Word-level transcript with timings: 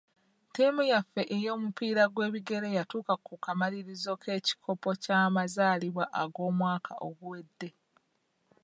Ttiimu 0.49 0.81
yaffe 0.91 1.21
ey'omupiira 1.35 2.03
gw'ebigere 2.13 2.67
yatuuka 2.77 3.13
ku 3.25 3.33
kamalirizo 3.43 4.13
k'ekikopo 4.23 4.89
ky'amazaalibwa 5.03 6.03
ag'omwaka 6.21 6.93
oguwedde. 7.07 7.69